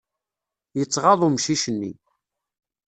[0.77, 1.91] Yettɣaḍ umcic-nni.